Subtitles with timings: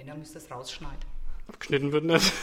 [0.00, 1.04] Wenn, dann müsst ihr es rausschneiden.
[1.46, 2.32] Abgeschnitten wird nicht.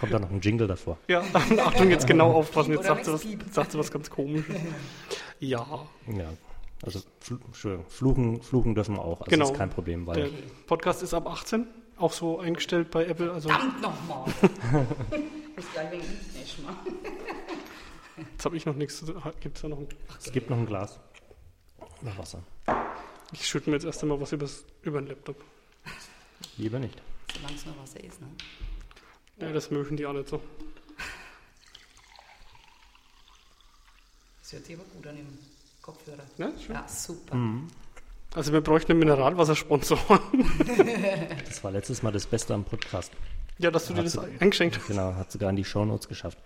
[0.00, 0.96] Kommt da noch ein Jingle davor?
[1.08, 2.72] Ja, Achtung, jetzt genau aufpassen.
[2.72, 4.56] Jetzt sagt sie, was, sagt sie was ganz komisches.
[5.38, 6.30] Ja, Ja.
[6.82, 7.00] Also
[7.90, 9.20] fluchen, fluchen dürfen wir auch.
[9.20, 9.50] Also Genau.
[9.50, 10.30] ist kein Problem, weil der
[10.66, 11.66] Podcast ist ab 18,
[11.98, 13.30] auch so eingestellt bei Apple.
[13.30, 14.24] Also Verdammt nochmal!
[15.58, 16.02] ich gleich wegen
[16.32, 16.58] nicht
[18.16, 19.04] jetzt habe ich noch nichts.
[19.40, 19.88] Gibt es da noch ein...
[20.18, 20.98] es gibt noch ein Glas.
[22.00, 22.42] Noch Wasser.
[23.32, 25.36] Ich schütte mir jetzt erst einmal was übers, über den Laptop.
[26.56, 27.00] Lieber nicht.
[27.34, 28.26] Solange es nur Wasser ist, ne?
[29.38, 30.40] Ja, das mögen die alle so.
[34.42, 35.38] Das hört sich aber gut an im
[35.80, 36.24] Kopfhörer.
[36.38, 36.74] Ja, schön.
[36.74, 37.38] Ja, super.
[38.34, 39.98] Also wir bräuchten einen Mineralwassersponsor.
[41.46, 43.12] Das war letztes Mal das Beste am Podcast.
[43.58, 44.86] ja, dass du dir Hat das sie- eingeschenkt hast.
[44.88, 46.38] Genau, hat sogar in die Shownotes geschafft.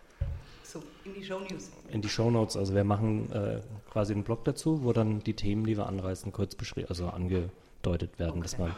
[0.74, 1.70] So, in die Show News.
[1.88, 3.60] In die Shownotes, also wir machen äh,
[3.92, 8.19] quasi einen Blog dazu, wo dann die Themen, die wir anreißen, kurz beschrieben, also angedeutet
[8.19, 8.62] werden, dass Okay.
[8.62, 8.74] man,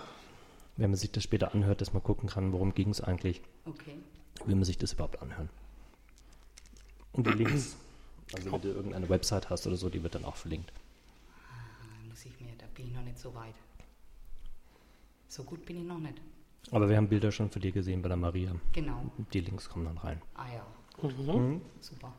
[0.77, 3.96] wenn man sich das später anhört, dass man gucken kann, worum ging es eigentlich, Okay.
[4.45, 5.48] wie man sich das überhaupt anhören.
[7.12, 7.76] Und die Links,
[8.35, 10.70] also wenn du irgendeine Website hast oder so, die wird dann auch verlinkt.
[10.74, 13.54] Da muss ich mir, da bin ich noch nicht so weit.
[15.29, 16.20] So gut bin ich noch nicht.
[16.73, 18.54] Aber wir haben Bilder schon für dich gesehen bei der Maria.
[18.74, 19.10] Genau.
[19.32, 20.20] Die Links kommen dann rein.
[20.35, 20.66] Ah ja,
[21.02, 21.60] Mhm.
[21.80, 22.12] super.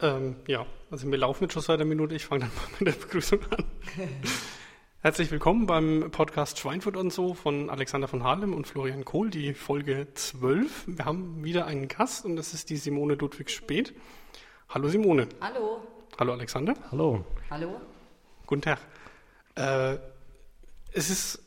[0.00, 2.14] Ähm, ja, also wir laufen jetzt schon seit einer Minute.
[2.14, 3.64] Ich fange dann mal mit der Begrüßung an.
[5.02, 9.54] Herzlich willkommen beim Podcast Schweinfurt und so von Alexander von Harlem und Florian Kohl, die
[9.54, 10.84] Folge 12.
[10.86, 13.94] Wir haben wieder einen Gast und das ist die Simone Ludwig Speth.
[14.68, 15.28] Hallo Simone.
[15.40, 15.82] Hallo.
[16.18, 16.74] Hallo Alexander.
[16.92, 17.24] Hallo.
[17.50, 17.80] Hallo?
[18.46, 18.78] Guten Tag.
[19.56, 19.98] Äh,
[20.92, 21.42] es ist,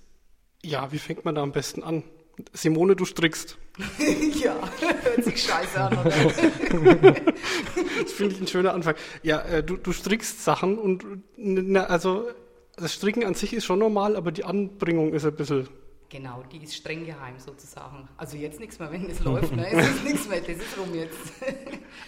[0.62, 2.04] ja, wie fängt man da am besten an?
[2.52, 3.58] Simone, du strickst.
[4.44, 4.56] ja,
[5.04, 7.16] hört sich scheiße an, oder?
[8.04, 8.96] Das finde ich ein schöner Anfang.
[9.24, 11.06] Ja, äh, du, du strickst Sachen und,
[11.38, 12.28] na, also,
[12.76, 15.68] das Stricken an sich ist schon normal, aber die Anbringung ist ein bisschen
[16.14, 18.08] genau, die ist streng geheim sozusagen.
[18.18, 19.68] Also jetzt nichts mehr, wenn es läuft, ne?
[19.72, 21.34] Es ist nichts mehr, das ist rum jetzt.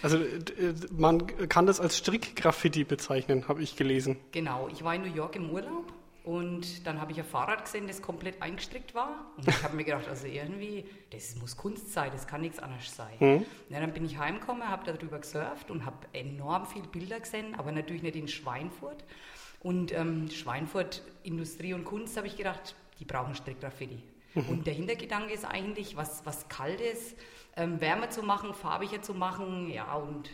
[0.02, 4.18] Also äh, man kann das als Strickgraffiti bezeichnen, habe ich gelesen.
[4.32, 5.92] Genau, ich war in New York im Urlaub
[6.26, 9.32] und dann habe ich ein Fahrrad gesehen, das komplett eingestrickt war.
[9.36, 12.94] Und ich habe mir gedacht, also irgendwie, das muss Kunst sein, das kann nichts anderes
[12.94, 13.14] sein.
[13.70, 17.70] Ja, dann bin ich heimgekommen, habe darüber gesurft und habe enorm viele Bilder gesehen, aber
[17.70, 19.04] natürlich nicht in Schweinfurt.
[19.60, 24.02] Und ähm, Schweinfurt, Industrie und Kunst, habe ich gedacht, die brauchen Strickgraffiti.
[24.34, 27.14] Und der Hintergedanke ist eigentlich, was, was Kaltes,
[27.56, 30.28] ähm, wärmer zu machen, farbiger zu machen, ja, und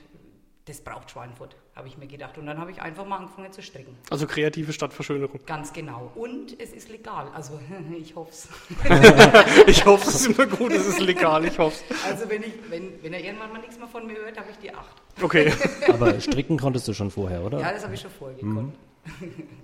[0.65, 2.37] das braucht Schweinfurt, habe ich mir gedacht.
[2.37, 3.97] Und dann habe ich einfach mal angefangen zu stricken.
[4.11, 5.41] Also kreative Stadtverschönerung.
[5.47, 6.13] Ganz genau.
[6.15, 7.29] Und es ist legal.
[7.35, 7.59] Also
[7.99, 8.49] ich hoffe es.
[9.67, 12.93] Ich hoffe, es ist immer gut, es ist legal, ich hoffe Also wenn, ich, wenn,
[13.03, 14.97] wenn er irgendwann mal nichts mehr von mir hört, habe ich die acht.
[15.21, 15.53] Okay.
[15.89, 17.61] Aber stricken konntest du schon vorher, oder?
[17.61, 18.75] Ja, das habe ich schon vorher gekonnt.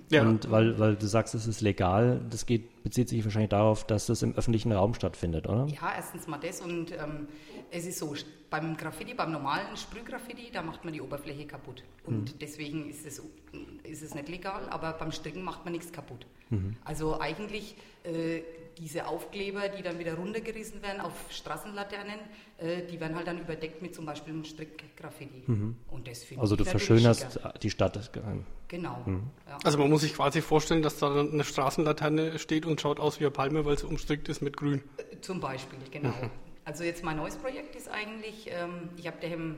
[0.09, 0.23] Ja.
[0.23, 4.05] Und weil, weil du sagst, es ist legal, das geht, bezieht sich wahrscheinlich darauf, dass
[4.07, 5.67] das im öffentlichen Raum stattfindet, oder?
[5.67, 7.27] Ja, erstens mal das und ähm,
[7.71, 8.15] es ist so,
[8.49, 11.83] beim Graffiti, beim normalen Sprühgraffiti, da macht man die Oberfläche kaputt.
[12.05, 13.21] Und deswegen ist es,
[13.83, 16.25] ist es nicht legal, aber beim Stricken macht man nichts kaputt.
[16.83, 18.41] Also eigentlich äh,
[18.79, 22.19] diese Aufkleber, die dann wieder runtergerissen werden auf Straßenlaternen,
[22.57, 25.43] äh, die werden halt dann überdeckt mit zum Beispiel einem Strickgraffiti.
[25.91, 27.53] Und das finde Also ich du verschönerst schicker.
[27.61, 28.11] die Stadt.
[28.67, 29.03] Genau.
[29.47, 29.57] Ja.
[29.63, 33.25] Also man muss sich quasi vorstellen, dass da eine Straßenlaterne steht und schaut aus wie
[33.25, 34.81] eine Palme, weil sie umstrickt ist mit Grün.
[35.21, 36.13] Zum Beispiel, genau.
[36.65, 39.55] Also jetzt mein neues Projekt ist eigentlich, ähm, ich habe daheim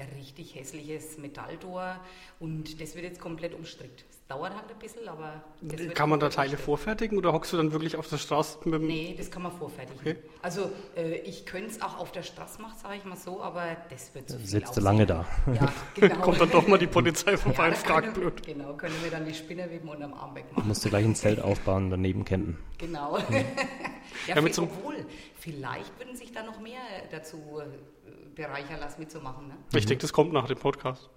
[0.00, 1.96] ein richtig hässliches Metalltor
[2.38, 4.04] und das wird jetzt komplett umstrickt.
[4.10, 6.64] Es dauert halt ein bisschen, aber das wird Kann man da Teile umstrickt.
[6.64, 8.86] vorfertigen oder hockst du dann wirklich auf der Straße mit dem...
[8.86, 9.98] Nee, das kann man vorfertigen.
[10.00, 10.16] Okay.
[10.42, 13.76] Also äh, ich könnte es auch auf der Straße machen, sage ich mal so, aber
[13.90, 15.26] das wird zu viel Sitzt du lange da.
[15.52, 16.20] Ja, genau.
[16.20, 18.42] Kommt dann doch mal die Polizei vorbei ja, und fragt blöd.
[18.46, 20.66] Genau, können wir dann die Spinnerweben unterm Arm wegmachen.
[20.68, 22.56] Musst du gleich ein Zelt aufbauen und daneben campen.
[22.78, 23.18] Genau.
[24.26, 25.04] ja, Ja, so- obwohl,
[25.38, 26.80] vielleicht würden sich da noch mehr
[27.10, 27.60] dazu
[28.34, 29.48] bereichern lassen mitzumachen.
[29.48, 29.56] Ne?
[29.74, 31.10] Ich denke, das kommt nach dem Podcast.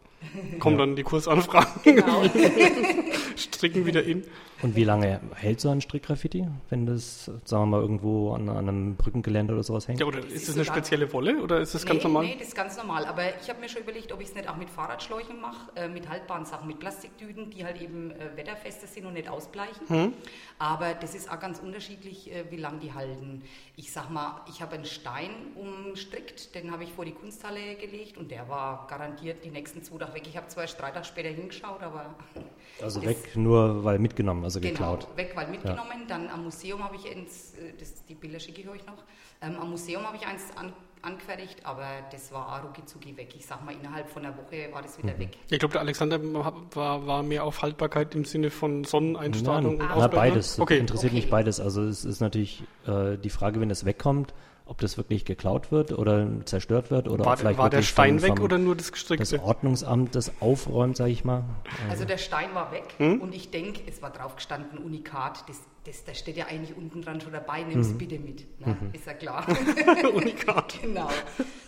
[0.60, 2.24] Kommen dann die Kursanfragen, Genau.
[3.36, 4.24] stricken wieder in.
[4.62, 8.70] Und wie lange hält so ein Strickgraffiti, wenn das, sagen wir mal, irgendwo an, an
[8.70, 10.00] einem Brückengeländer oder sowas hängt?
[10.00, 12.26] Ja, oder Das ist ist das eine spezielle Wolle oder ist das nee, ganz normal?
[12.26, 13.06] Nee, das ist ganz normal.
[13.06, 15.90] Aber ich habe mir schon überlegt, ob ich es nicht auch mit Fahrradschläuchen mache, äh,
[15.90, 19.90] mit haltbaren Sachen, mit Plastiktüten, die halt eben äh, wetterfester sind und nicht ausbleichen.
[19.90, 20.14] Hm?
[20.60, 23.44] Aber das ist auch ganz unterschiedlich, äh, wie lange die halten.
[23.76, 28.18] Ich sag mal, ich habe einen Stein umstrickt, den habe ich vor die Kunsthalle gelegt
[28.18, 30.24] und der war garantiert die nächsten zwei Tage weg.
[30.28, 32.16] Ich habe zwar erst drei Tage später hingeschaut, aber
[32.82, 35.08] Also weg, nur weil mitgenommen, also Genau, geklaut.
[35.18, 36.08] weg, weil mitgenommen.
[36.08, 39.04] Dann am Museum habe ich eins, äh, das, die Bilder schicke ich euch noch.
[39.42, 43.34] Ähm, am Museum habe ich eins an, angefertigt, aber das war rucki weg.
[43.36, 45.04] Ich sag mal, innerhalb von einer Woche war das Mhm.
[45.04, 45.38] wieder weg.
[45.50, 49.88] Ich glaube, der Alexander war, war mehr auf Haltbarkeit im Sinne von Sonneneinstrahlung Nein, und
[49.90, 50.60] na, Ausbleiben, beides.
[50.60, 50.78] Okay.
[50.78, 51.32] Interessiert mich Okay.
[51.32, 51.60] beides.
[51.60, 54.34] Also es ist natürlich äh, die Frage, wenn es wegkommt,
[54.66, 58.22] ob das wirklich geklaut wird oder zerstört wird oder War, ob vielleicht war der Stein
[58.22, 59.44] weg oder nur das das Gestrickte?
[59.44, 61.44] Ordnungsamt das aufräumt, sage ich mal.
[61.90, 63.20] Also der Stein war weg Hm?
[63.22, 67.02] und ich denke, es war drauf gestanden, Unikat, das, das, da steht ja eigentlich unten
[67.02, 67.98] dran schon dabei, nimm es Mhm.
[67.98, 68.60] bitte mit.
[68.66, 68.78] Ne?
[68.94, 69.46] Ist ja klar.
[70.14, 70.76] Unikat.
[70.82, 71.10] genau.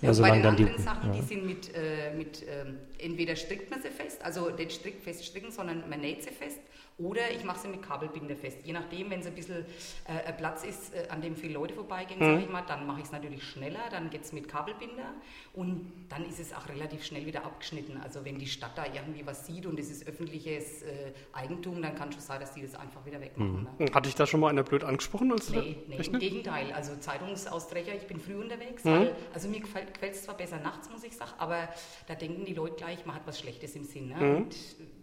[0.02, 1.20] Ja, und bei den dann die- anderen Sachen, ja.
[1.20, 5.26] die sind mit, äh, mit ähm, entweder strickt man sie fest, also nicht strikt fest
[5.26, 6.60] stricken, sondern man näht sie fest,
[6.98, 8.60] oder ich mache sie mit Kabelbinder fest.
[8.64, 9.66] Je nachdem, wenn es ein bisschen
[10.08, 12.24] äh, ein Platz ist, äh, an dem viele Leute vorbeigehen, Mhm.
[12.24, 15.14] sage ich mal, dann mache ich es natürlich schneller, dann geht es mit Kabelbinder
[15.54, 18.00] und dann ist es auch relativ schnell wieder abgeschnitten.
[18.02, 21.96] Also wenn die Stadt da irgendwie was sieht und es ist öffentliches äh, Eigentum, dann
[21.96, 23.68] kann schon sein, dass die das einfach wieder wegmachen.
[23.78, 23.86] Mhm.
[23.86, 23.92] Ne?
[23.94, 25.34] Hatte ich da schon mal einer blöd angesprochen?
[25.34, 26.18] Als Nee, nee, im?
[26.20, 26.72] Gegenteil.
[26.72, 28.90] Also Zeitungsausträger, ich bin früh unterwegs, Mhm.
[28.92, 31.68] weil, also mir gefällt es zwar besser nachts, muss ich sagen, aber
[32.08, 34.10] da denken die Leute gleich, man hat was Schlechtes im Sinn.
[34.10, 34.16] Ne?
[34.16, 34.36] Mhm.
[34.38, 34.56] Und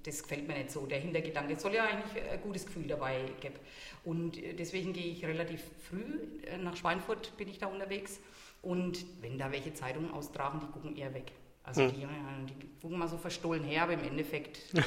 [0.05, 0.87] das gefällt mir nicht so.
[0.87, 3.57] Der Hintergedanke es soll ja eigentlich ein gutes Gefühl dabei geben.
[4.05, 8.21] Und äh, deswegen gehe ich relativ früh äh, nach Schweinfurt, bin ich da unterwegs.
[8.63, 11.33] Und wenn da welche Zeitungen austragen, die gucken eher weg.
[11.65, 11.93] Also Mhm.
[11.93, 12.09] die, ja,
[12.49, 14.83] die gucken mal so verstohlen her, aber im Endeffekt äh,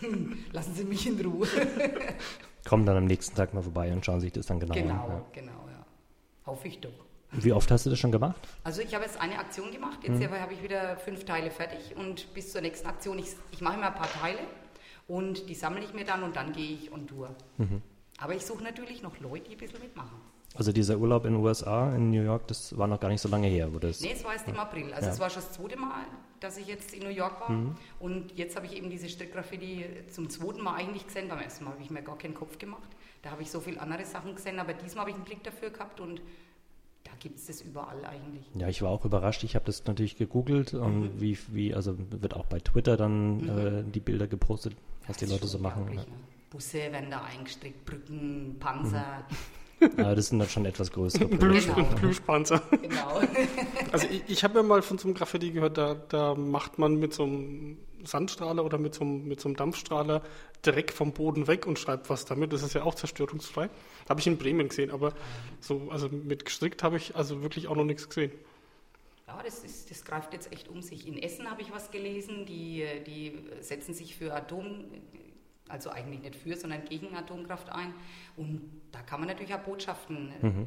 [0.52, 1.46] lassen sie mich in Ruhe.
[2.68, 5.24] Kommen dann am nächsten Tag mal vorbei und schauen sich das dann genau, genau, an.
[5.32, 5.86] genau, ja.
[6.46, 6.90] Hoffe ich doch.
[7.32, 7.44] Ja.
[7.44, 8.40] Wie oft hast du das schon gemacht?
[8.64, 12.32] Also ich habe jetzt eine Aktion gemacht, jetzt habe ich wieder fünf Teile fertig und
[12.34, 14.38] bis zur nächsten Aktion, ich, ich mache immer ein paar Teile
[15.06, 17.34] und die sammle ich mir dann und dann gehe ich on Tour.
[18.18, 20.20] Aber ich suche natürlich noch Leute, die ein bisschen mitmachen.
[20.56, 23.28] Also dieser Urlaub in den USA, in New York, das war noch gar nicht so
[23.28, 24.00] lange her, wo das.
[24.00, 24.92] Nee, es war erst im April.
[24.92, 25.12] Also Ja.
[25.12, 26.04] es war schon das zweite Mal,
[26.40, 27.56] dass ich jetzt in New York war.
[28.00, 31.28] Und jetzt habe ich eben diese Strickgraffiti zum zweiten Mal eigentlich gesehen.
[31.28, 32.88] Beim ersten Mal habe ich mir gar keinen Kopf gemacht.
[33.22, 35.70] Da habe ich so viele andere Sachen gesehen, aber diesmal habe ich einen Blick dafür
[35.70, 36.20] gehabt und
[37.04, 38.44] da gibt es das überall eigentlich.
[38.54, 39.42] Ja, ich war auch überrascht.
[39.44, 43.84] Ich habe das natürlich gegoogelt und wie, wie, also wird auch bei Twitter dann äh,
[43.90, 44.74] die Bilder gepostet,
[45.06, 45.86] was die Das ist Leute so machen.
[45.94, 46.04] ne?
[46.50, 49.24] Busse werden da eingestrickt, Brücken, Panzer.
[49.96, 51.72] Ja, das sind dann schon etwas größere Plüsch, Projekte.
[51.72, 51.88] Genau.
[51.96, 52.62] Plüschpanzer.
[52.70, 53.20] Genau.
[53.92, 56.96] Also ich, ich habe ja mal von so einem Graffiti gehört, da, da macht man
[56.96, 60.22] mit so einem Sandstrahler oder mit so einem, mit so einem Dampfstrahler
[60.62, 62.52] Dreck vom Boden weg und schreibt was damit.
[62.52, 63.70] Das ist ja auch zerstörungsfrei.
[64.08, 65.14] Habe ich in Bremen gesehen, aber
[65.60, 68.32] so, also mit gestrickt habe ich also wirklich auch noch nichts gesehen.
[69.26, 71.06] Ja, das, ist, das greift jetzt echt um sich.
[71.06, 74.84] In Essen habe ich was gelesen, die, die setzen sich für Atom,
[75.68, 77.94] also eigentlich nicht für, sondern gegen Atomkraft ein.
[78.36, 80.66] Und da kann man natürlich auch Botschaften äh,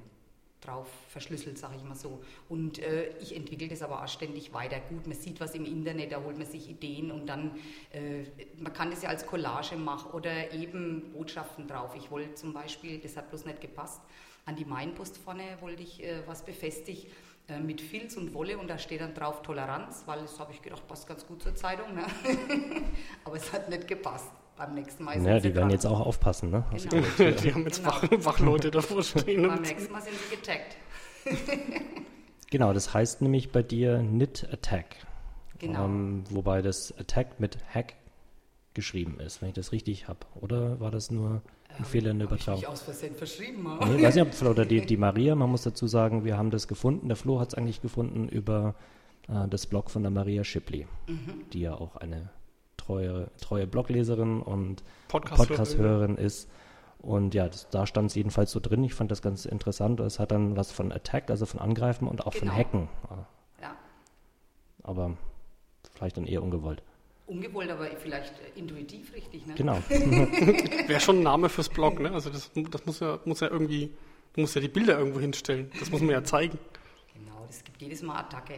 [0.65, 2.23] drauf verschlüsselt, sage ich mal so.
[2.49, 4.79] Und äh, ich entwickle das aber auch ständig weiter.
[4.89, 7.51] Gut, man sieht was im Internet, da holt man sich Ideen und dann,
[7.91, 8.23] äh,
[8.57, 11.95] man kann das ja als Collage machen oder eben Botschaften drauf.
[11.95, 14.01] Ich wollte zum Beispiel, das hat bloß nicht gepasst,
[14.45, 17.07] an die Mainpost vorne wollte ich äh, was befestigt
[17.47, 20.61] äh, mit Filz und Wolle und da steht dann drauf Toleranz, weil das habe ich
[20.61, 21.93] gedacht, passt ganz gut zur Zeitung.
[21.93, 22.05] Ne?
[23.25, 24.31] aber es hat nicht gepasst.
[24.55, 25.69] Beim nächsten Mal Ja, sind sie die werden dran.
[25.71, 26.63] jetzt auch aufpassen, ne?
[26.71, 27.31] Genau.
[27.41, 27.91] Die haben jetzt Genau.
[27.95, 29.47] Wach, Wachleute davor stehen.
[29.47, 30.77] Beim nächsten Mal sind sie getaggt.
[32.51, 34.85] Genau, das heißt nämlich bei dir Knit Attack.
[35.57, 35.85] Genau.
[35.85, 37.95] Ähm, wobei das Attack mit Hack
[38.75, 40.19] geschrieben ist, wenn ich das richtig habe.
[40.35, 41.41] Oder war das nur
[41.75, 42.59] ein Fehler in der ich Übertragung?
[42.61, 43.63] mich aus Versehen verschrieben.
[43.63, 46.67] Nee, weiß nicht, ob, oder die, die Maria, man muss dazu sagen, wir haben das
[46.67, 48.75] gefunden, der Flo hat es eigentlich gefunden über
[49.27, 51.45] äh, das Blog von der Maria Shipley, Mhm.
[51.53, 52.29] die ja auch eine
[52.85, 55.47] treue, treue Blogleserin und Podcast-Hörerin.
[55.47, 56.49] Podcast-Hörerin ist.
[56.99, 58.83] Und ja, das, da stand es jedenfalls so drin.
[58.83, 59.99] Ich fand das ganz interessant.
[59.99, 62.45] Es hat dann was von Attack, also von Angreifen und auch Genau.
[62.51, 62.89] von Hacken.
[63.61, 63.75] Ja,
[64.83, 65.17] Aber
[65.93, 66.81] vielleicht dann eher ungewollt.
[67.27, 69.45] ungewollt, aber vielleicht äh, intuitiv richtig.
[69.45, 69.53] Ne?
[69.55, 69.77] Genau.
[69.89, 72.11] Wäre schon ein Name fürs Blog, ne?
[72.11, 73.93] Also das, das muss ja, muss ja irgendwie,
[74.33, 75.71] du musst ja die Bilder irgendwo hinstellen.
[75.79, 76.57] Das muss man ja zeigen.
[77.13, 78.55] Genau, das gibt jedes Mal Attacke.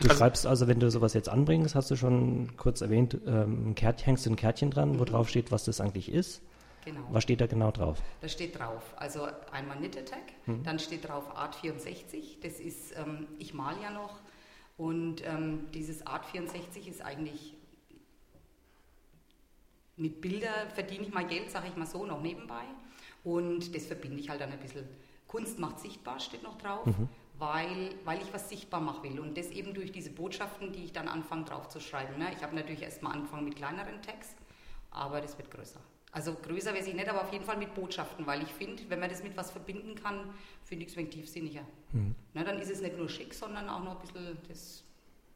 [0.00, 3.74] Du schreibst also, wenn du sowas jetzt anbringst, hast du schon kurz erwähnt, ähm, ein
[3.74, 6.42] Kärtchen, hängst du ein Kärtchen dran, wo drauf steht, was das eigentlich ist.
[6.84, 7.00] Genau.
[7.10, 8.02] Was steht da genau drauf?
[8.20, 10.34] Da steht drauf, also einmal Knit Attack,
[10.64, 14.20] dann steht drauf Art 64, das ist, ähm, ich mal ja noch
[14.76, 17.54] und ähm, dieses Art 64 ist eigentlich,
[19.96, 22.64] mit Bilder verdiene ich mal Geld, sage ich mal so, noch nebenbei
[23.22, 24.86] und das verbinde ich halt dann ein bisschen.
[25.26, 26.86] Kunst macht sichtbar, steht noch drauf,
[27.38, 30.92] weil, weil ich was sichtbar machen will und das eben durch diese Botschaften, die ich
[30.92, 32.18] dann anfange drauf zu schreiben.
[32.18, 32.32] Ne?
[32.36, 34.34] Ich habe natürlich erstmal angefangen mit kleineren Tags,
[34.90, 35.80] aber das wird größer.
[36.12, 39.00] Also größer weiß ich nicht, aber auf jeden Fall mit Botschaften, weil ich finde, wenn
[39.00, 41.62] man das mit was verbinden kann, finde ich es ein wenig tiefsinniger.
[42.34, 44.84] Na, dann ist es nicht nur schick, sondern auch noch ein bisschen, das,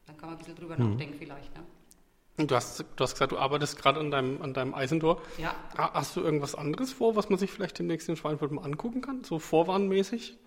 [0.05, 1.53] dann kann man ein bisschen drüber nachdenken vielleicht.
[1.53, 2.47] Ne?
[2.47, 5.21] Du hast, du hast gesagt, du arbeitest gerade an deinem, an deinem Eisentor.
[5.37, 5.53] Ja.
[5.75, 9.25] Hast du irgendwas anderes vor, was man sich vielleicht demnächst in Schweinfurt mal angucken kann?
[9.25, 10.37] So vorwarnmäßig?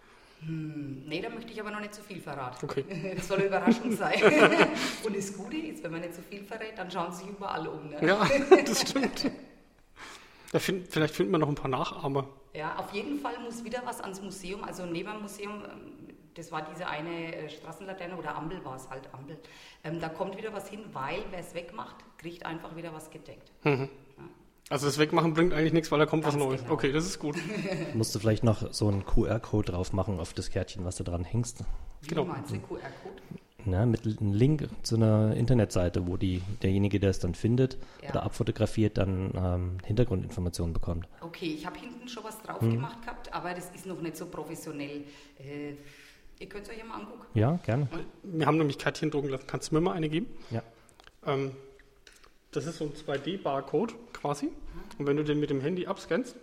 [0.46, 2.64] Hm, nee, da möchte ich aber noch nicht zu viel verraten.
[2.64, 2.84] Okay.
[3.16, 4.20] Das soll eine Überraschung sein.
[5.04, 7.66] Und das Gute ist, wenn man nicht zu viel verrät, dann schauen sie sich überall
[7.66, 7.90] um.
[7.90, 8.06] Ne?
[8.06, 8.28] Ja,
[8.64, 9.30] das stimmt.
[10.50, 12.28] Da find, vielleicht finden wir noch ein paar Nachahmer.
[12.54, 15.92] Ja, auf jeden Fall muss wieder was ans Museum, also neben dem Museum, ähm,
[16.34, 19.38] das war diese eine äh, Straßenlaterne oder Ampel war es halt, Ampel.
[19.84, 23.50] Ähm, da kommt wieder was hin, weil wer es wegmacht, kriegt einfach wieder was gedeckt.
[23.64, 23.88] Mhm.
[24.72, 26.62] Also das Wegmachen bringt eigentlich nichts, weil da kommt Ganz was Neues.
[26.62, 26.72] genau.
[26.72, 27.36] Okay, das ist gut.
[27.94, 31.24] Musst du vielleicht noch so einen QR-Code drauf machen auf das Kärtchen, was du dran
[31.24, 31.62] hängst.
[32.00, 32.24] Wie Genau.
[32.24, 33.22] meinst du den QR-Code?
[33.64, 38.10] Ne, mit einem Link zu einer Internetseite, wo die, derjenige, der es dann findet Ja.
[38.10, 41.06] oder abfotografiert, dann ähm, Hintergrundinformationen bekommt.
[41.20, 42.72] Okay, ich habe hinten schon was drauf Hm.
[42.72, 45.04] gemacht gehabt, aber das ist noch nicht so professionell.
[45.38, 45.74] Äh,
[46.40, 47.26] ihr könnt es euch ja mal angucken.
[47.34, 47.88] Ja, gerne.
[48.24, 49.44] Wir haben nämlich Kärtchen drucken lassen.
[49.46, 50.26] Kannst du mir mal eine geben?
[50.50, 50.62] Ja.
[51.26, 51.52] Ähm,
[52.52, 54.50] das ist so ein 2D-Barcode quasi.
[54.98, 56.36] Und wenn du den mit dem Handy abscannst,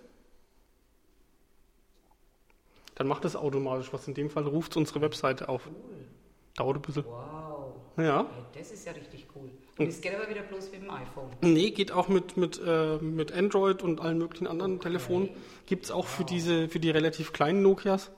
[2.95, 4.07] dann macht es automatisch was.
[4.07, 5.69] In dem Fall ruft es unsere Webseite auf.
[6.55, 7.05] Dauert ein bisschen.
[7.05, 8.25] Wow, Ja.
[8.53, 9.49] Das ist ja richtig cool.
[9.77, 11.29] Und es geht aber wieder bloß mit dem iPhone.
[11.41, 15.29] Nee, geht auch mit, mit, äh, mit Android und allen möglichen anderen Telefonen.
[15.67, 18.11] Gibt es auch für diese, für die relativ kleinen Nokias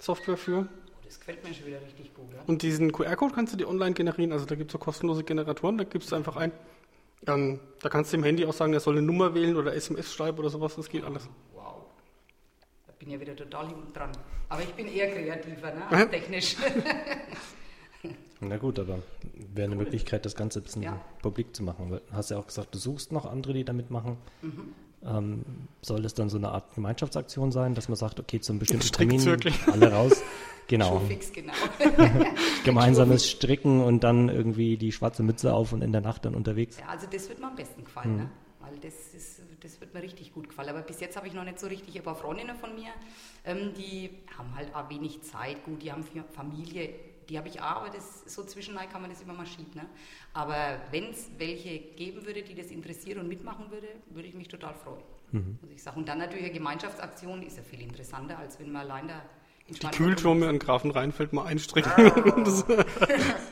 [0.00, 0.68] Software für.
[0.70, 2.26] Oh, das gefällt mir schon wieder richtig gut.
[2.34, 2.42] Ja?
[2.46, 4.32] Und diesen QR-Code kannst du dir online generieren.
[4.32, 6.52] Also da gibt es so kostenlose Generatoren, da gibst du einfach ein.
[7.26, 10.12] Ähm, da kannst du dem Handy auch sagen, er soll eine Nummer wählen oder SMS
[10.14, 11.28] schreiben oder sowas, das geht alles.
[11.54, 11.82] Wow.
[12.86, 14.10] Da bin ich ja wieder total hinten dran.
[14.48, 15.86] Aber ich bin eher kreativer, ne?
[15.90, 16.56] Als technisch.
[18.40, 19.00] Na gut, aber
[19.52, 21.00] wäre eine Möglichkeit, das Ganze ein bisschen Ja.
[21.22, 21.90] publik zu machen.
[21.90, 24.16] Du hast ja auch gesagt, du suchst noch andere, die da mitmachen.
[24.42, 24.72] Mhm.
[25.04, 25.44] Ähm,
[25.82, 28.92] soll das dann so eine Art Gemeinschaftsaktion sein, dass man sagt, okay, zum bestimmten.
[28.92, 29.38] Termin
[29.72, 30.22] alle raus?
[30.68, 31.00] Genau.
[31.00, 31.54] Fix, genau.
[32.64, 36.78] Gemeinsames Stricken und dann irgendwie die schwarze Mütze auf und in der Nacht dann unterwegs.
[36.78, 38.30] Ja, also das wird mir am besten gefallen, ne?
[38.60, 40.68] weil das, ist, das wird mir richtig gut gefallen.
[40.68, 42.90] Aber bis jetzt habe ich noch nicht so richtig, ein paar Freundinnen von mir,
[43.46, 45.64] ähm, die haben halt auch wenig Zeit.
[45.64, 46.90] Gut, die haben Familie,
[47.30, 49.72] die habe ich auch, aber das, so zwischendurch kann man das immer mal schieben.
[49.74, 49.86] Ne?
[50.34, 54.48] Aber wenn es welche geben würde, die das interessieren und mitmachen würde, würde ich mich
[54.48, 55.02] total freuen.
[55.30, 55.98] Muss ich sagen.
[55.98, 59.22] Und dann natürlich eine Gemeinschaftsaktion ist ja viel interessanter, als wenn man allein da
[59.70, 61.92] Die Kühltürme an Grafen Rheinfeld mal einstricken.
[62.44, 62.64] das,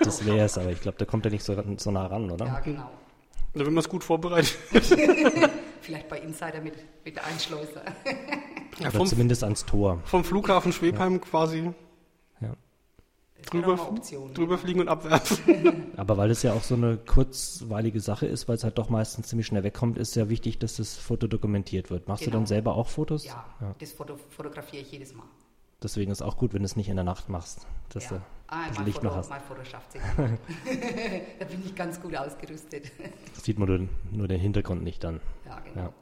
[0.00, 2.46] Das wäre es, aber ich glaube, da kommt er nicht so, so nah ran, oder?
[2.46, 2.90] Ja, genau.
[3.52, 4.56] da wenn man es gut vorbereitet.
[5.82, 7.82] Vielleicht bei Insider mit, mit der Einschleuser.
[8.78, 10.02] Ja, Oder vom, zumindest ans Tor.
[10.04, 11.72] vom Flughafen Schwebheim quasi
[12.42, 12.54] Ja.
[13.42, 14.34] Das wäre drüber, Option.
[14.34, 15.92] drüber fliegen und abwerfen.
[15.96, 19.28] Aber weil es ja auch so eine kurzweilige Sache ist, weil es halt doch meistens
[19.28, 22.06] ziemlich schnell wegkommt, ist ja wichtig, dass das Foto dokumentiert wird.
[22.06, 22.36] Machst du Genau.
[22.40, 23.24] dann selber auch Fotos?
[23.24, 23.46] Ja,
[23.78, 25.24] das Foto, fotografiere ich jedes Mal.
[25.82, 28.10] Deswegen ist auch gut, wenn du es nicht in der Nacht machst, dass ja.
[28.10, 29.28] du ah, das mein Licht Foto, noch hast.
[29.28, 30.00] mein Foto schafft sich.
[31.38, 32.90] da bin ich ganz gut ausgerüstet.
[33.42, 35.20] Sieht man nur, nur den Hintergrund nicht dann.
[35.44, 35.80] ja, genau.
[35.80, 35.92] Ja.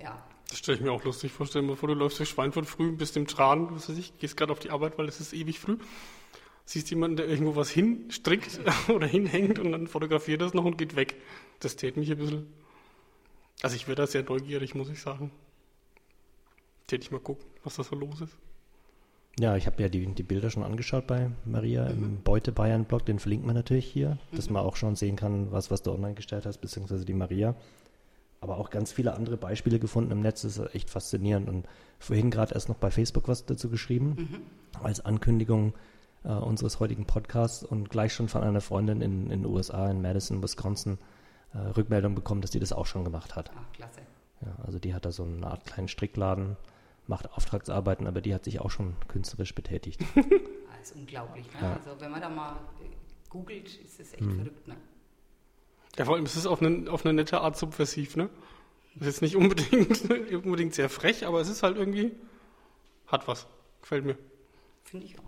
[0.00, 0.24] Ja.
[0.48, 1.46] Das stelle ich mir auch lustig vor.
[1.46, 4.16] Stell dir mal vor, du läufst durch Schweinfurt früh, bist im Tran, was weiß ich,
[4.18, 5.78] gehst gerade auf die Arbeit, weil es ist ewig früh.
[6.64, 10.96] Siehst jemanden, der irgendwo was hinstrickt oder hinhängt und dann fotografiert das noch und geht
[10.96, 11.16] weg.
[11.60, 12.46] Das täte mich ein bisschen.
[13.62, 15.32] Also ich wäre da sehr neugierig, muss ich sagen.
[16.86, 18.36] Täte ich mal gucken, was da so los ist.
[19.38, 21.90] Ja, ich habe ja die, die Bilder schon angeschaut bei Maria Mhm.
[22.04, 25.52] im Beute Bayern Blog, den verlinkt man natürlich hier, dass man auch schon sehen kann,
[25.52, 27.54] was, was du online gestellt hast, beziehungsweise die Maria.
[28.40, 31.48] Aber auch ganz viele andere Beispiele gefunden im Netz, das ist echt faszinierend.
[31.48, 31.66] Und
[31.98, 34.82] vorhin gerade erst noch bei Facebook was dazu geschrieben, Mhm.
[34.84, 35.74] als Ankündigung
[36.24, 40.42] äh, unseres heutigen Podcasts und gleich schon von einer Freundin in den USA, in Madison,
[40.42, 40.98] Wisconsin,
[41.54, 43.50] äh, Rückmeldung bekommen, dass die das auch schon gemacht hat.
[43.54, 44.00] Ah, klasse.
[44.40, 46.56] Ja, also die hat da so eine Art kleinen Strickladen,
[47.08, 50.00] macht Auftragsarbeiten, aber die hat sich auch schon künstlerisch betätigt.
[50.70, 51.46] Ah, ist unglaublich.
[51.54, 51.60] Ne?
[51.62, 51.72] Ja.
[51.74, 54.36] Also wenn man da mal äh, googelt, ist es echt Mhm.
[54.36, 54.68] verrückt.
[54.68, 54.76] Ne?
[55.96, 58.28] Ja, vor allem ist es auf eine, auf eine nette Art subversiv, ne?
[58.94, 60.02] Das ist jetzt nicht unbedingt,
[60.44, 62.12] unbedingt sehr frech, aber es ist halt irgendwie,
[63.08, 63.46] hat was.
[63.82, 64.16] Gefällt mir.
[64.84, 65.27] Finde ich auch.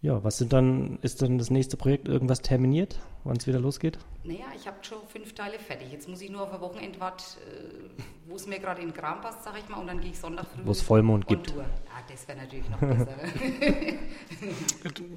[0.00, 3.98] Ja, was sind dann, ist dann das nächste Projekt irgendwas terminiert, wann es wieder losgeht?
[4.22, 5.90] Naja, ich habe schon fünf Teile fertig.
[5.90, 8.94] Jetzt muss ich nur auf ein Wochenende warten, äh, wo es mir gerade in den
[8.94, 11.28] Kram passt, sage ich mal, und dann gehe ich Sonntag früh Wo es Vollmond on
[11.28, 11.50] gibt.
[11.50, 11.62] Tour.
[11.62, 11.68] Ja,
[12.08, 13.08] das wäre natürlich noch besser.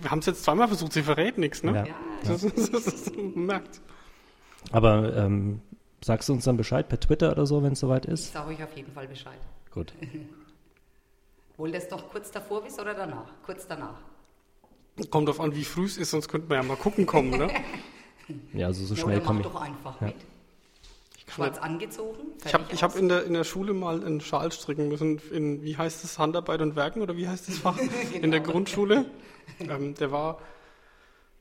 [0.02, 1.74] Wir haben es jetzt zweimal versucht, sie verrät nichts, ne?
[1.74, 1.86] Ja.
[1.86, 1.96] ja,
[2.26, 3.82] Das das merkt.
[4.72, 5.62] Aber ähm,
[6.04, 8.34] sagst du uns dann Bescheid per Twitter oder so, wenn es soweit ich ist?
[8.34, 9.40] sage euch auf jeden Fall Bescheid.
[9.70, 9.94] Gut.
[11.58, 13.32] Wollt ihr es doch kurz davor wissen oder danach?
[13.46, 14.00] Kurz danach.
[15.10, 17.50] Kommt drauf an, wie früh es ist, sonst könnten wir ja mal gucken kommen, ne?
[18.54, 19.52] Ja, also so Ja, schnell komme mach ich.
[19.54, 20.08] doch einfach Ja.
[20.08, 20.16] mit.
[21.34, 22.20] Schwarz angezogen.
[22.46, 25.78] Ich habe hab in, der, in der Schule mal einen Schal stricken müssen, in, wie
[25.78, 27.78] heißt es, Handarbeit und Werken oder wie heißt das Fach?
[28.14, 28.52] In der Genau.
[28.52, 29.06] Grundschule.
[29.60, 30.40] Ähm, der war,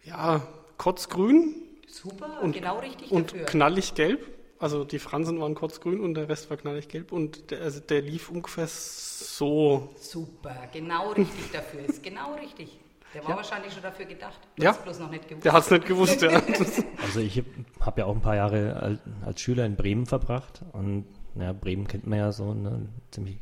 [0.05, 0.47] ja,
[0.79, 1.55] kotzgrün,
[1.89, 3.47] Super, Und- genau richtig und dafür.
[3.47, 4.21] knallig gelb.
[4.61, 7.11] Also die Fransen waren kurz grün und der Rest war knallig gelb.
[7.13, 9.89] Und der, also der lief ungefähr so.
[9.99, 11.81] Super, genau richtig dafür.
[11.89, 12.79] Ist genau richtig.
[13.15, 14.39] Der war wahrscheinlich schon dafür gedacht.
[14.57, 14.71] Du Ja.
[14.71, 15.45] hast bloß noch nicht gewusst.
[15.45, 16.31] Der hat es nicht gewusst, ja.
[17.03, 17.43] Also ich
[17.81, 22.07] habe ja auch ein paar Jahre als, Schüler in Bremen verbracht und ja, Bremen kennt
[22.07, 23.39] man ja so, ne, ein ziemlich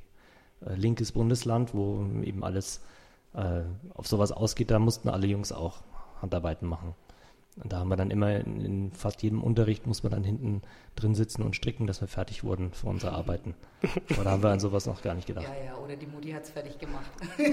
[0.66, 2.82] äh, linkes Bundesland, wo eben alles
[3.34, 3.62] äh,
[3.94, 4.70] auf sowas ausgeht.
[4.70, 5.82] Da mussten alle Jungs auch
[6.22, 6.94] Handarbeiten machen.
[7.62, 10.62] Und da haben wir dann immer in, in fast jedem Unterricht muss man dann hinten
[10.96, 13.54] drin sitzen und stricken, dass wir fertig wurden für unsere Arbeiten.
[14.10, 15.46] Aber da haben wir an sowas noch gar nicht gedacht.
[15.46, 17.10] Ja, ja, oder die Mutti hat es fertig gemacht.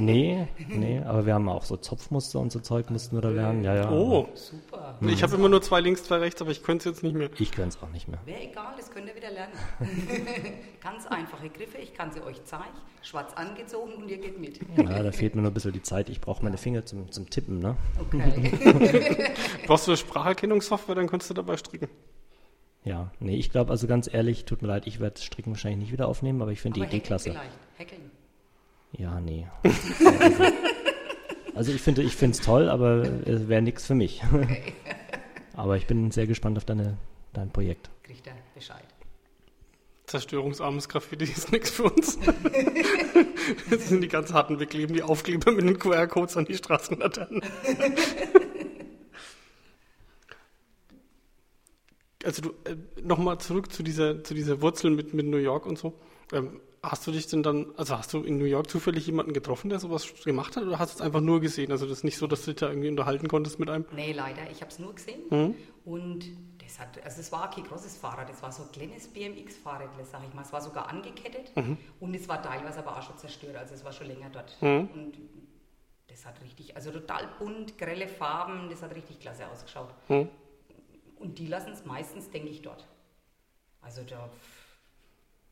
[0.00, 3.64] Nee, nee, aber wir haben auch so Zopfmuster und so Zeug mussten wir da lernen.
[3.64, 3.90] Ja, ja.
[3.90, 4.28] oh.
[4.34, 4.96] Super.
[5.00, 7.28] Ich habe immer nur zwei links, zwei rechts, aber ich könnte es jetzt nicht mehr.
[7.36, 8.20] Ich könnte es auch nicht mehr.
[8.24, 9.52] Wäre egal, das könnt ihr wieder lernen.
[10.80, 12.64] Ganz einfache Griffe, ich kann sie euch zeigen.
[13.02, 14.60] Schwarz angezogen und ihr geht mit.
[14.76, 16.08] Ja, da fehlt mir nur ein bisschen die Zeit.
[16.08, 17.76] Ich brauche meine Finger zum, zum Tippen, ne?
[18.00, 19.34] Okay.
[19.66, 21.88] Brauchst du eine Spracherkennungssoftware, dann kannst du dabei stricken.
[22.84, 25.92] Ja, nee, ich glaube, also ganz ehrlich, tut mir leid, ich werde Stricken wahrscheinlich nicht
[25.92, 27.30] wieder aufnehmen, aber ich finde die Idee klasse.
[27.30, 27.92] vielleicht.
[28.92, 29.46] Ja, nee.
[31.54, 34.22] Also, ich finde ich finde es toll, aber es wäre nichts für mich.
[35.56, 36.98] aber ich bin sehr gespannt auf deine,
[37.32, 37.90] dein Projekt.
[38.04, 38.84] Kriegt er Bescheid.
[40.06, 42.16] Zerstörungsarmes Graffiti ist nichts für uns.
[43.70, 44.60] Das sind die ganz harten.
[44.60, 47.42] Wir kleben die Aufkleber mit den QR-Codes an die Straßenlaternen.
[52.24, 55.78] Also du, äh, nochmal zurück zu dieser, zu dieser Wurzel mit, mit New York und
[55.78, 55.94] so.
[56.32, 59.70] Ähm, hast du dich denn dann, also hast du in New York zufällig jemanden getroffen,
[59.70, 61.70] der sowas gemacht hat oder hast du es einfach nur gesehen?
[61.70, 63.84] Also das ist nicht so, dass du dich da irgendwie unterhalten konntest mit einem?
[63.92, 64.50] Nee, leider.
[64.50, 65.20] Ich habe es nur gesehen.
[65.30, 65.54] Mhm.
[65.84, 66.26] Und
[66.62, 70.20] das hat, also es war kein großes Fahrrad, es war so ein kleines BMX-Fahrrad, sag
[70.28, 70.42] ich mal.
[70.42, 71.52] Es war sogar angekettet
[72.00, 73.56] und es war teilweise aber auch schon zerstört.
[73.56, 74.56] Also es war schon länger dort.
[74.60, 75.14] Und
[76.08, 79.94] das hat richtig, also total bunt, grelle Farben, das hat richtig klasse ausgeschaut.
[81.18, 81.22] Mhm.
[81.24, 82.86] Und die lassen es meistens, denke ich, dort.
[83.80, 84.28] Also da,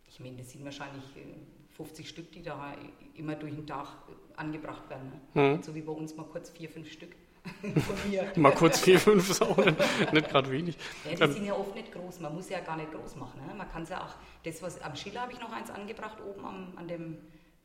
[0.07, 1.35] ich meine, das sind wahrscheinlich äh,
[1.77, 2.75] 50 Stück, die da
[3.15, 5.13] immer durch den Tag äh, angebracht werden.
[5.35, 5.61] Ne?
[5.63, 7.15] So wie bei uns mal kurz vier, fünf Stück
[7.61, 8.33] von mir.
[8.37, 10.77] Mal kurz vier, fünf ist auch nicht, nicht gerade wenig.
[11.05, 12.21] Ja, die Ähm, sind ja oft nicht groß.
[12.21, 13.41] Man muss ja gar nicht groß machen.
[13.47, 13.55] Ne?
[13.55, 16.45] Man kann es ja auch, das was am Schiller habe ich noch eins angebracht, oben
[16.45, 17.19] am, an dem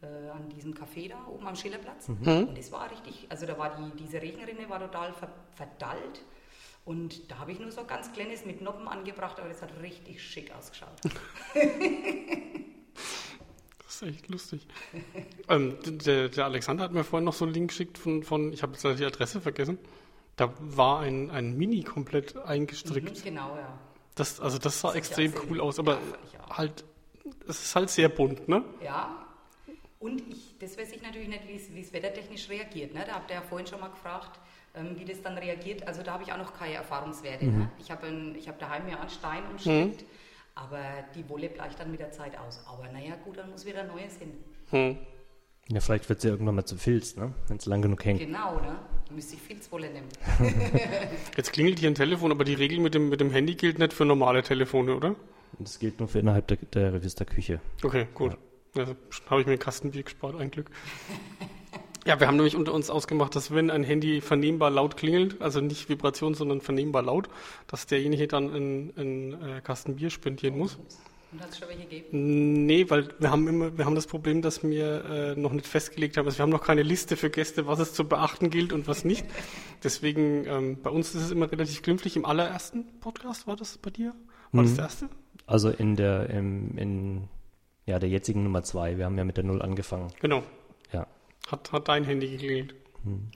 [0.03, 2.09] äh, an diesem Café da, oben am Schillerplatz.
[2.47, 6.21] Und das war richtig, also da war die, diese Regenrinne war total ver, verdallt.
[6.83, 10.21] Und da habe ich nur so ganz kleines mit Noppen angebracht, aber das hat richtig
[10.23, 10.89] schick ausgeschaut.
[13.85, 14.65] Das ist echt lustig.
[15.49, 18.63] ähm, der, der Alexander hat mir vorhin noch so einen Link geschickt von, von ich
[18.63, 19.77] habe jetzt leider die Adresse vergessen.
[20.37, 23.19] Da war ein, ein Mini komplett eingestrickt.
[23.19, 23.77] Mhm, genau, ja.
[24.15, 25.99] Das, also das sah Das extrem cool aus, aber
[26.33, 26.83] Ja, halt,
[27.47, 28.63] es ist halt sehr bunt, ne?
[28.83, 29.25] Ja.
[29.99, 32.93] Und ich, das weiß ich natürlich nicht, wie es- wie es wettertechnisch reagiert.
[32.93, 33.03] Ne?
[33.05, 34.39] Da habt ihr ja vorhin schon mal gefragt,
[34.75, 35.87] ähm, wie das dann reagiert.
[35.87, 37.45] Also da habe ich auch noch keine Erfahrungswerte.
[37.45, 37.71] Ne?
[37.79, 38.07] Ich habe
[38.47, 40.05] hab daheim ja einen Stein umstrickt,
[40.55, 40.81] aber
[41.15, 42.63] die Wolle bleicht dann mit der Zeit aus.
[42.67, 44.33] Aber naja, gut, dann muss wieder Neues hin.
[44.69, 44.97] Hm.
[45.69, 47.33] Ja, vielleicht wird sie irgendwann mal zu Filz, ne?
[47.47, 48.19] Wenn es lang genug hängt.
[48.19, 48.77] Genau, ne?
[49.07, 50.07] Da müsste ich Filzwolle nehmen.
[51.37, 53.93] Jetzt klingelt hier ein Telefon, aber die Regel mit dem, mit dem Handy gilt nicht
[53.93, 55.15] für normale Telefone, oder?
[55.59, 57.61] Das gilt nur für innerhalb der, der Revista Küche.
[57.83, 58.37] Okay, gut.
[58.75, 58.95] Also
[59.29, 60.71] habe ich mir ein Kastenbier gespart, ein Glück.
[62.05, 65.61] Ja, wir haben nämlich unter uns ausgemacht, dass wenn ein Handy vernehmbar laut klingelt, also
[65.61, 67.29] nicht Vibration, sondern vernehmbar laut,
[67.67, 70.79] dass derjenige dann ein, ein äh, Kasten Bier spendieren muss.
[71.31, 72.65] Und hat es schon welche gegeben?
[72.65, 76.17] Nee, weil wir haben immer, wir haben das Problem, dass wir äh, noch nicht festgelegt
[76.17, 76.25] haben.
[76.25, 79.05] Also wir haben noch keine Liste für Gäste, was es zu beachten gilt und was
[79.05, 79.25] nicht.
[79.83, 82.17] Deswegen, ähm, bei uns ist es immer relativ glimpflich.
[82.17, 84.13] Im allerersten Podcast war das bei dir?
[84.51, 85.09] War das der erste?
[85.45, 87.29] Also in der, im, in
[87.85, 88.97] ja, der jetzigen Nummer zwei.
[88.97, 90.09] Wir haben ja mit der Null angefangen.
[90.19, 90.43] Genau.
[91.47, 92.75] Hat, hat dein Handy geklingelt.
[93.03, 93.31] Hm.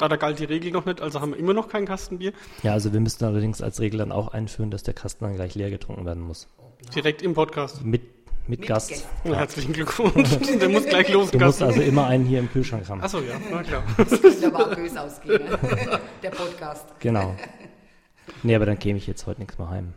[0.00, 2.32] Ah, da galt die Regel noch nicht, also haben wir immer noch kein Kastenbier.
[2.64, 5.54] Ja, also wir müssten allerdings als Regel dann auch einführen, dass der Kasten dann gleich
[5.54, 6.48] leer getrunken werden muss.
[6.94, 7.84] Direkt im Podcast.
[7.84, 8.02] Mit,
[8.48, 9.06] mit, Mit Gast.
[9.24, 9.34] Ja.
[9.34, 10.28] Herzlichen Glückwunsch.
[10.60, 11.30] Der muss gleich los.
[11.30, 13.00] Du musst also immer einen hier im Kühlschrank haben.
[13.02, 13.84] Achso, ja, na klar.
[13.96, 15.58] Das könnte aber auch böse ausgehen, ne?
[16.22, 16.86] Der Podcast.
[16.98, 17.36] Genau.
[18.42, 19.94] Nee, aber dann käme ich jetzt heute nichts mehr heim.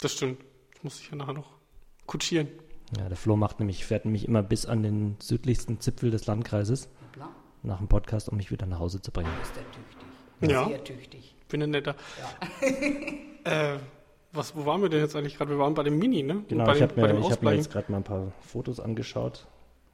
[0.00, 0.40] Das stimmt.
[0.74, 1.52] Das muss ich ja nachher noch
[2.06, 2.48] kutschieren.
[2.98, 6.88] Ja, der Flo macht nämlich, fährt nämlich immer bis an den südlichsten Zipfel des Landkreises
[7.08, 7.28] Hoppla,
[7.62, 9.30] nach dem Podcast, um mich wieder nach Hause zu bringen.
[9.42, 10.50] ist der tüchtig.
[10.50, 10.68] Ja.
[10.68, 11.36] Sehr tüchtig.
[11.48, 11.94] Bin ein netter.
[13.44, 13.76] äh,
[14.32, 15.50] was, wo waren wir denn jetzt eigentlich gerade?
[15.50, 16.44] Wir waren bei dem Mini, ne?
[16.48, 18.80] Genau, bei ich habe bei mir, ich hab mir jetzt gerade mal ein paar Fotos
[18.80, 19.46] angeschaut.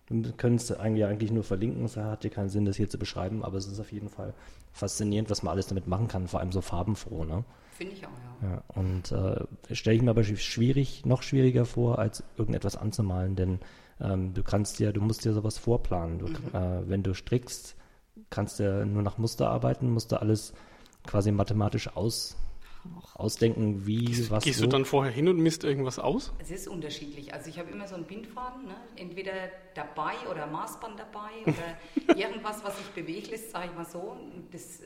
[0.08, 2.96] Wir können es eigentlich, eigentlich nur verlinken, es hat ja keinen Sinn, das hier zu
[2.96, 4.34] beschreiben, aber es ist auf jeden Fall
[4.72, 7.24] faszinierend, was man alles damit machen kann, vor allem so farbenfroh.
[7.24, 7.44] Ne?
[7.76, 8.10] Finde ich auch,
[8.42, 8.48] ja.
[8.48, 13.60] Ja, und äh, stelle ich mir aber schwierig, noch schwieriger vor, als irgendetwas anzumalen, denn
[14.00, 16.18] ähm, du kannst ja, du musst ja sowas vorplanen.
[16.18, 17.76] Du, äh, wenn du strickst,
[18.30, 20.52] kannst du ja nur nach Muster arbeiten, musst du alles
[21.06, 22.36] quasi mathematisch aus,
[23.14, 24.44] ausdenken, wie was.
[24.44, 24.64] Gehst wo?
[24.64, 26.32] du dann vorher hin und misst irgendwas aus?
[26.38, 27.32] Es ist unterschiedlich.
[27.32, 28.76] Also ich habe immer so einen Bindfaden, ne?
[28.96, 29.32] entweder
[29.74, 34.16] dabei oder Maßband dabei oder irgendwas, was sich bewegt lässt, sage ich mal so.
[34.50, 34.84] Das, äh,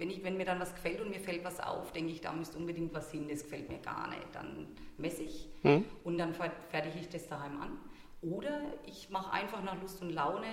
[0.00, 2.32] wenn, ich, wenn mir dann was gefällt und mir fällt was auf, denke ich, da
[2.32, 4.26] müsste unbedingt was hin, das gefällt mir gar nicht.
[4.32, 4.66] Dann
[4.98, 5.84] messe ich Hm?
[6.04, 7.78] und dann fer- fertige ich das daheim an.
[8.22, 10.46] Oder ich mache einfach nach Lust und Laune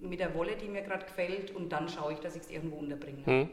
[0.00, 2.76] mit der Wolle, die mir gerade gefällt und dann schaue ich, dass ich es irgendwo
[2.76, 3.24] unterbringe.
[3.26, 3.48] Hm?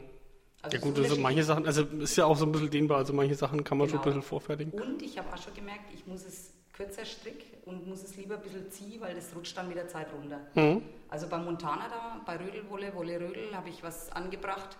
[0.62, 1.42] Also Ja gut, also manche.
[1.42, 3.98] Sachen, also ist ja auch so ein bisschen dehnbar, also manche Sachen kann man schon
[3.98, 4.14] ein Genau.
[4.16, 4.72] bisschen vorfertigen.
[4.80, 8.36] Und ich habe auch schon gemerkt, ich muss es kürzer strick und muss es lieber
[8.36, 10.40] ein bisschen ziehen, weil das rutscht dann mit der Zeit runter.
[10.54, 10.82] Mhm.
[11.08, 14.76] Also bei Montana da, bei Rödelwolle, Wolle Rödel, habe ich was angebracht.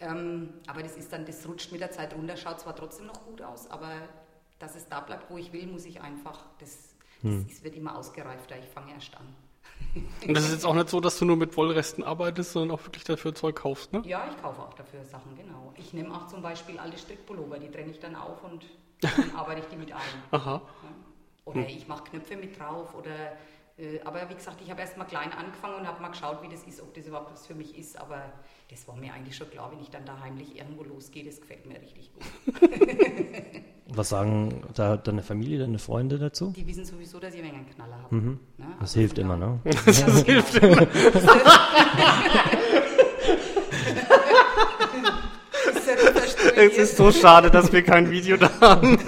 [0.00, 3.24] Ähm, aber das ist dann, das rutscht mit der Zeit runter, schaut zwar trotzdem noch
[3.24, 3.92] gut aus, aber
[4.58, 7.96] dass es da bleibt, wo ich will, muss ich einfach, das, das ist, wird immer
[7.96, 9.26] ausgereifter, ich fange erst an.
[10.26, 12.84] Und das ist jetzt auch nicht so, dass du nur mit Wollresten arbeitest, sondern auch
[12.84, 14.02] wirklich dafür Zeug kaufst, ne?
[14.04, 15.72] Ja, ich kaufe auch dafür Sachen, genau.
[15.76, 18.66] Ich nehme auch zum Beispiel alte Strickpullover, die trenne ich dann auf und
[19.00, 20.00] dann arbeite ich die mit ein.
[20.30, 20.62] Aha.
[21.46, 23.10] Oder ich mache Knöpfe mit drauf oder
[23.78, 26.48] äh, aber wie gesagt, ich habe erst mal klein angefangen und habe mal geschaut, wie
[26.48, 27.98] das ist, ob das überhaupt was für mich ist.
[27.98, 28.22] Aber
[28.70, 31.66] das war mir eigentlich schon klar, wenn ich dann da heimlich irgendwo losgehe, das gefällt
[31.66, 32.60] mir richtig gut.
[33.94, 36.52] Was sagen da deine Familie, deine Freunde dazu?
[36.56, 38.16] Die wissen sowieso, dass ich einen Knaller habe.
[38.16, 38.38] Ne?
[38.58, 39.60] Das Also hilft immer, ne?
[39.64, 40.82] Das hilft immer.
[40.82, 40.92] Ist
[45.88, 46.24] ja total
[46.56, 48.98] Es ist so schade, dass wir kein Video da haben.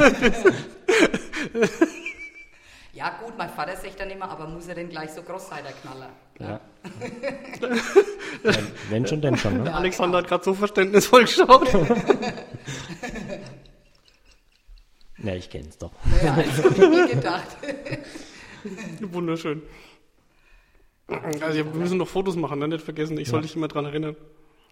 [3.38, 6.10] Mein Vater sagt dann immer, aber muss er denn gleich so groß sein, der Knaller?
[6.40, 6.60] Ja.
[8.42, 8.56] wenn,
[8.90, 9.66] wenn schon, denn schon, ne?
[9.70, 10.24] Ja, Alexander genau.
[10.24, 11.68] hat gerade so verständnisvoll geschaut.
[15.20, 15.90] Ja, ich kenn's doch.
[16.22, 17.56] Ja, das habe ich gedacht.
[19.00, 19.62] Wunderschön.
[21.08, 22.68] Also wir müssen noch Fotos machen, ne?
[22.68, 23.18] nicht vergessen.
[23.18, 23.42] Ich soll Ja.
[23.42, 24.14] dich immer dran erinnern.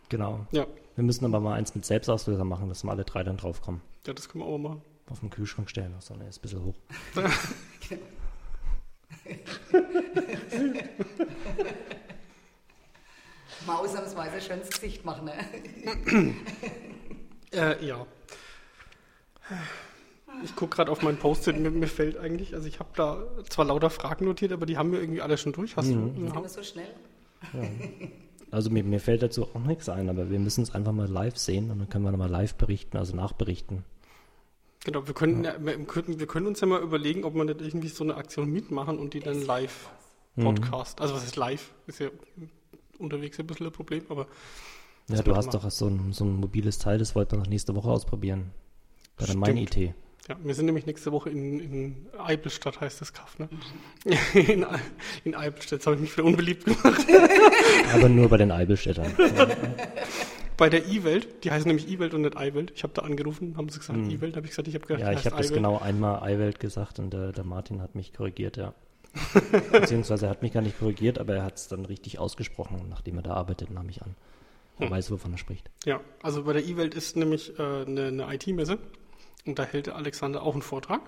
[0.09, 0.47] Genau.
[0.53, 3.81] Ja, Wir müssen aber mal eins mit Selbstauslöser machen, dass wir alle drei dann draufkommen.
[4.07, 4.83] ja das können wir auch machen.
[5.11, 6.77] Auf den Kühlschrank stellen, das ist ein bisschen hoch.
[13.67, 15.25] Mal ausnahmsweise schönes Gesicht machen.
[15.27, 16.35] Ne?
[17.53, 18.07] Äh, ja.
[20.45, 23.65] Ich gucke gerade auf mein Post-it, mir, mir fällt eigentlich, also ich habe da zwar
[23.65, 25.77] lauter Fragen notiert, aber die haben wir irgendwie alle schon durch.
[25.77, 26.15] Hast Mhm.
[26.15, 26.21] du?
[26.27, 26.89] Sind wir so schnell?
[28.51, 31.37] Also mir, mir fällt dazu auch nichts ein, aber wir müssen es einfach mal live
[31.37, 33.85] sehen und dann können wir nochmal live berichten, also nachberichten.
[34.87, 37.61] Genau, wir können, ja, wir, können, wir können uns ja mal überlegen, ob wir nicht
[37.61, 39.89] irgendwie so eine Aktion mitmachen und die dann live
[40.41, 41.01] Podcast.
[41.01, 41.73] Also was ist live?
[41.89, 42.09] Ist ja
[42.97, 44.29] unterwegs ein bisschen ein Problem, aber
[45.09, 45.61] Ja, Das du hast machen.
[45.61, 48.53] doch so ein, so ein mobiles Teil, das wollten wir noch nächste Woche ausprobieren.
[49.17, 49.37] Bei der.
[49.37, 49.77] Mein-IT.
[49.77, 53.49] ja, wir sind nämlich nächste Woche in, in Eibelstadt, heißt das Kaff, ne?
[54.35, 54.65] In,
[55.25, 57.05] in Eibelstadt, jetzt habe ich mich wieder unbeliebt gemacht.
[57.93, 59.13] Aber nur bei den Eibelstädtern.
[60.57, 62.73] Bei der E-Welt, die heißt nämlich E-Welt und nicht Eiwelt.
[62.75, 65.13] Ich habe da angerufen, haben sie gesagt E-Welt, habe ich gesagt, ich habe gedacht, Ja,
[65.13, 68.73] ich habe das genau einmal Eiwelt gesagt und der, der Martin hat mich korrigiert, ja.
[69.73, 73.17] Beziehungsweise er hat mich gar nicht korrigiert, aber er hat es dann richtig ausgesprochen, nachdem
[73.17, 74.15] er da arbeitet, nahm ich an.
[74.79, 75.71] Er weiß, wovon er spricht.
[75.87, 78.79] Ja, also bei der E-Welt ist nämlich äh, eine, eine IT-Messe
[79.47, 81.01] und da hält der Alexander auch einen Vortrag.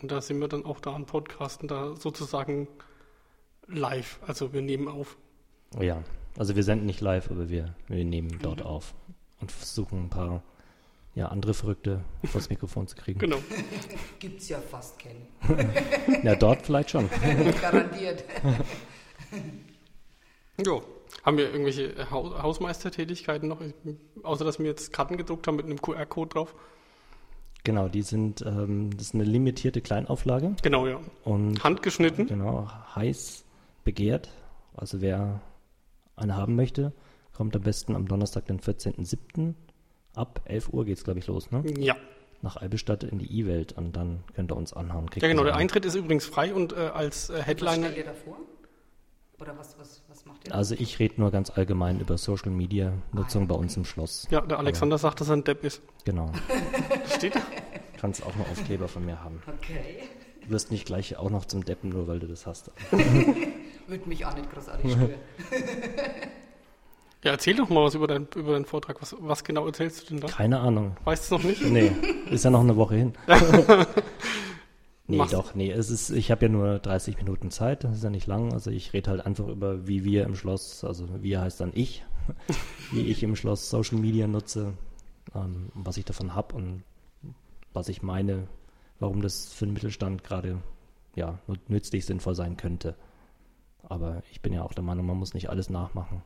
[0.00, 2.68] Und da sind wir dann auch da am Podcasten, da sozusagen
[3.66, 4.18] live.
[4.26, 5.16] Also wir nehmen auf.
[5.80, 6.02] Ja,
[6.36, 8.94] also wir senden nicht live, aber wir, wir nehmen dort auf
[9.40, 10.42] und versuchen ein paar
[11.14, 13.18] ja, andere Verrückte vors Mikrofon zu kriegen.
[13.18, 13.36] Genau.
[14.18, 15.26] Gibt's ja fast keinen.
[16.22, 17.08] Ja, dort vielleicht schon.
[17.60, 18.24] Garantiert.
[20.64, 20.82] Jo.
[21.24, 23.60] Haben wir irgendwelche Haus Hausmeistertätigkeiten noch?
[24.22, 26.54] Außer dass wir jetzt Karten gedruckt haben mit einem QR-Code drauf.
[27.64, 30.98] Genau, die sind, ähm, das ist eine limitierte Kleinauflage Genau, ja.
[31.22, 32.26] und Handgeschnitten.
[32.26, 33.44] genau, heiß
[33.84, 34.30] begehrt.
[34.74, 35.40] Also wer
[36.16, 36.92] eine haben möchte,
[37.32, 39.54] kommt am besten am Donnerstag, den 14.07.
[40.14, 41.64] Ab 11 Uhr geht's, glaube ich, los, ne?
[41.78, 41.96] Ja.
[42.42, 45.08] Nach Albestadt in die E-Welt und dann könnt ihr uns anhauen.
[45.14, 45.44] Ja, genau.
[45.44, 45.56] Der.
[45.56, 47.74] Eintritt ist übrigens frei und äh, als äh, Was Headliner.
[47.88, 48.36] stellt ihr da vor?
[49.40, 50.56] Oder was, was, was macht ihr da?
[50.56, 54.26] Also ich rede nur ganz allgemein über Social Media Nutzung bei uns im Schloss.
[54.30, 55.82] Ja, der Alexander sagt, dass er ein Depp ist.
[56.04, 56.30] Genau.
[57.16, 57.40] Steht da?
[57.40, 59.40] Du kannst auch noch Aufkleber von mir haben.
[59.46, 60.00] Okay.
[60.42, 62.70] Du wirst nicht gleich auch noch zum Deppen, nur weil du das hast.
[63.86, 65.10] Würde mich auch nicht großartig stören.
[67.24, 69.00] Ja, erzähl doch mal was über, dein, über deinen Vortrag.
[69.00, 70.26] Was, was genau erzählst du denn da?
[70.26, 70.96] Keine Ahnung.
[71.04, 71.64] Weißt du es noch nicht?
[71.64, 71.92] Nee,
[72.32, 73.12] ist ja noch eine Woche hin.
[75.06, 78.02] nee, Machst- doch, nee, es ist, ich habe ja nur 30 Minuten Zeit, das ist
[78.02, 78.52] ja nicht lang.
[78.52, 82.04] Also ich rede halt einfach über, wie wir im Schloss, also wir heißt dann ich,
[82.90, 84.72] wie ich im Schloss Social Media nutze,
[85.34, 86.82] ähm, was ich davon habe und
[87.72, 88.48] was ich meine,
[88.98, 90.58] warum das für den Mittelstand gerade
[91.14, 92.96] ja, nützlich sinnvoll sein könnte.
[93.82, 96.22] Aber ich bin ja auch der Meinung, man muss nicht alles nachmachen.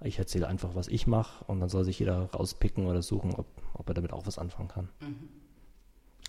[0.00, 3.46] Ich erzähle einfach, was ich mache und dann soll sich jeder rauspicken oder suchen, ob,
[3.74, 4.88] ob er damit auch was anfangen kann.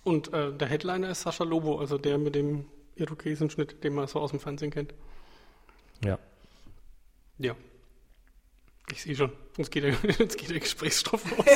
[0.04, 4.20] Und äh, der Headliner ist Sascha Lobo, also der mit dem Irokesenschnitt, den man so
[4.20, 4.94] aus dem Fernsehen kennt.
[6.04, 6.18] Ja.
[7.38, 7.56] Ja.
[8.92, 9.32] Ich sehe schon.
[9.58, 11.46] Jetzt geht der, geht der Gesprächsstoff los.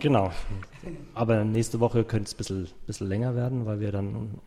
[0.00, 0.32] Genau.
[1.14, 4.40] Aber nächste Woche könnte es ein bisschen, bisschen länger werden, weil wir dann,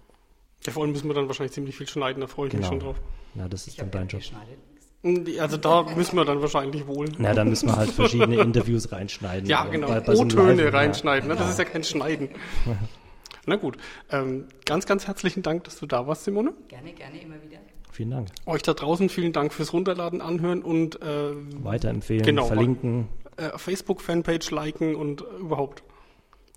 [0.65, 2.71] Ja, vor allem müssen wir dann wahrscheinlich ziemlich viel schneiden, da freue ich mich Genau.
[2.71, 3.01] schon drauf.
[3.35, 5.39] na, das ist Ich dann dein ja Job.
[5.39, 7.07] Also da müssen wir dann wahrscheinlich wohl.
[7.19, 9.47] Na, da müssen wir halt verschiedene Interviews reinschneiden.
[9.47, 9.87] Ja, genau.
[10.13, 10.69] so O-Töne ja.
[10.69, 11.29] reinschneiden.
[11.29, 11.35] Ne?
[11.35, 12.29] Das ist ja kein Schneiden.
[13.45, 13.77] Na gut.
[14.09, 16.53] Ähm, ganz, ganz herzlichen Dank, dass du da warst, Simone.
[16.67, 17.59] Gerne, gerne, immer wieder.
[17.91, 18.29] Vielen Dank.
[18.47, 21.31] Euch da draußen vielen Dank fürs Runterladen, Anhören und äh,
[21.63, 22.45] Weiterempfehlen, Genau.
[22.47, 23.07] verlinken.
[23.37, 25.83] äh, Facebook-Fanpage liken und äh, überhaupt.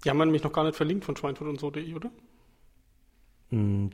[0.04, 2.10] Die haben wir nämlich noch gar nicht verlinkt von Schweinfurt und so.de, oder?
[3.50, 3.90] Hm,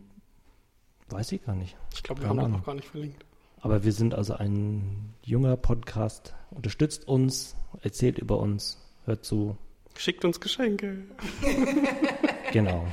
[1.09, 1.77] weiß ich gar nicht.
[1.95, 3.25] Ich glaube, wir Keine haben das noch gar nicht verlinkt.
[3.61, 6.35] Aber wir sind also ein junger Podcast.
[6.51, 9.57] Unterstützt uns, erzählt über uns, hört zu.
[9.97, 10.99] Schickt uns Geschenke.
[12.55, 12.87] Genau.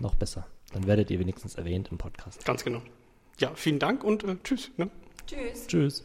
[0.00, 0.46] Noch besser.
[0.72, 2.42] Dann werdet ihr wenigstens erwähnt im Podcast.
[2.46, 2.80] Ganz genau.
[3.38, 4.70] Ja, vielen Dank und äh, tschüss.
[4.78, 4.88] Ne?
[5.26, 5.66] Tschüss.
[5.66, 6.04] Tschüss.